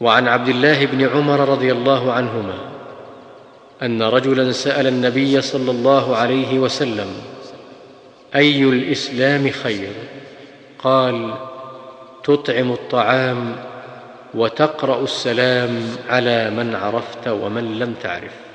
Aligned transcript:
وعن 0.00 0.28
عبد 0.28 0.48
الله 0.48 0.86
بن 0.86 1.08
عمر 1.08 1.48
رضي 1.48 1.72
الله 1.72 2.12
عنهما 2.12 2.58
أن 3.82 4.02
رجلا 4.02 4.52
سأل 4.52 4.86
النبي 4.86 5.40
صلى 5.40 5.70
الله 5.70 6.16
عليه 6.16 6.58
وسلم 6.58 7.08
أي 8.34 8.64
الإسلام 8.64 9.50
خير؟ 9.50 9.92
قال 10.78 11.34
تطعم 12.24 12.72
الطعام 12.72 13.56
وتقرأ 14.34 15.02
السلام 15.02 15.82
على 16.08 16.50
من 16.50 16.74
عرفت 16.74 17.28
ومن 17.28 17.78
لم 17.78 17.94
تعرف. 18.02 18.49